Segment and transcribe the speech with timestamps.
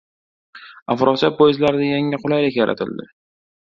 [0.95, 3.11] “Afrosiyob” poyezdlarida yangi qulaylik yaratildi